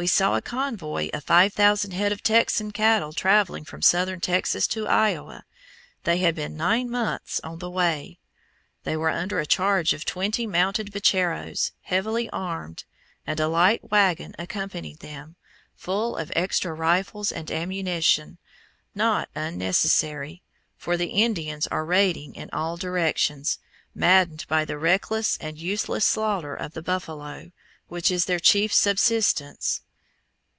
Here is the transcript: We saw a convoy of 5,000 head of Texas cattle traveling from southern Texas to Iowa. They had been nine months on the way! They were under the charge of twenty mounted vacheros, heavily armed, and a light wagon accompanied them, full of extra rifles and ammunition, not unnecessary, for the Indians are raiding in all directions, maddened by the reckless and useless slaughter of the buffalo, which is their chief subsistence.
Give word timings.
We 0.00 0.06
saw 0.06 0.36
a 0.36 0.40
convoy 0.42 1.08
of 1.12 1.24
5,000 1.24 1.90
head 1.90 2.12
of 2.12 2.22
Texas 2.22 2.70
cattle 2.72 3.12
traveling 3.12 3.64
from 3.64 3.82
southern 3.82 4.20
Texas 4.20 4.68
to 4.68 4.86
Iowa. 4.86 5.44
They 6.04 6.18
had 6.18 6.36
been 6.36 6.56
nine 6.56 6.88
months 6.88 7.40
on 7.42 7.58
the 7.58 7.68
way! 7.68 8.20
They 8.84 8.96
were 8.96 9.10
under 9.10 9.40
the 9.40 9.46
charge 9.46 9.92
of 9.92 10.04
twenty 10.04 10.46
mounted 10.46 10.92
vacheros, 10.92 11.72
heavily 11.82 12.30
armed, 12.30 12.84
and 13.26 13.40
a 13.40 13.48
light 13.48 13.90
wagon 13.90 14.36
accompanied 14.38 15.00
them, 15.00 15.34
full 15.74 16.14
of 16.16 16.30
extra 16.36 16.72
rifles 16.74 17.32
and 17.32 17.50
ammunition, 17.50 18.38
not 18.94 19.28
unnecessary, 19.34 20.44
for 20.76 20.96
the 20.96 21.08
Indians 21.08 21.66
are 21.66 21.84
raiding 21.84 22.36
in 22.36 22.48
all 22.52 22.76
directions, 22.76 23.58
maddened 23.96 24.46
by 24.46 24.64
the 24.64 24.78
reckless 24.78 25.36
and 25.38 25.58
useless 25.58 26.06
slaughter 26.06 26.54
of 26.54 26.74
the 26.74 26.82
buffalo, 26.82 27.50
which 27.88 28.12
is 28.12 28.26
their 28.26 28.38
chief 28.38 28.72
subsistence. 28.72 29.80